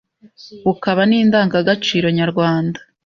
bukaba 0.65 1.01
n’Indangagaciro 1.09 2.07
nyarwanda. 2.17 2.79